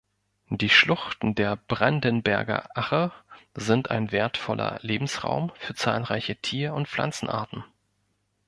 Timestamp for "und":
6.73-6.87